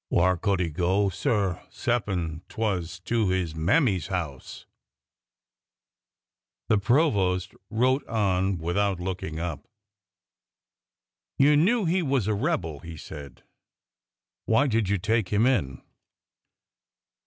[0.09, 4.65] Whar could he go, sir, 'cep'n' 't was to his mammy's house?"
[6.69, 9.67] The provost wrote on without looking up.
[11.37, 13.43] You knew he was a rebel," he said.
[14.47, 15.83] Why did you take him in